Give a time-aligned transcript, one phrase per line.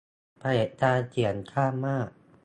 [0.39, 2.07] เผด็จการเสียงข้างมาก